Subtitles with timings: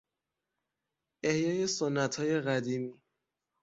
[1.23, 3.01] احیای سنتهای قدیمی